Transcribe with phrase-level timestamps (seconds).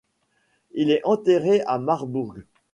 [0.71, 2.33] Il est enterré à Marbourg.